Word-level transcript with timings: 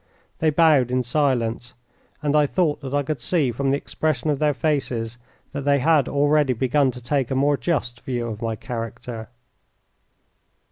They 0.39 0.49
bowed 0.49 0.89
in 0.89 1.03
silence, 1.03 1.75
and 2.23 2.35
I 2.35 2.47
thought 2.47 2.81
that 2.81 2.91
I 2.91 3.03
could 3.03 3.21
see 3.21 3.51
from 3.51 3.69
the 3.69 3.77
expression 3.77 4.31
of 4.31 4.39
their 4.39 4.55
faces 4.55 5.19
that 5.51 5.61
they 5.63 5.77
had 5.77 6.09
already 6.09 6.53
begun 6.53 6.89
to 6.89 7.01
take 7.03 7.29
a 7.29 7.35
more 7.35 7.55
just 7.55 8.01
view 8.01 8.25
of 8.27 8.41
my 8.41 8.55
character. 8.55 9.29